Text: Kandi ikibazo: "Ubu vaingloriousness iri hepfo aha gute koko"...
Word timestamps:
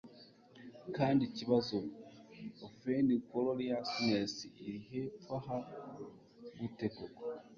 Kandi 0.95 1.21
ikibazo: 1.29 1.75
"Ubu 2.63 2.75
vaingloriousness 2.83 4.33
iri 4.61 4.77
hepfo 4.89 5.33
aha 5.37 5.57
gute 6.57 6.87
koko"... 6.95 7.23